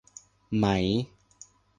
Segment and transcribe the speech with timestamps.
[0.59, 0.65] ไหม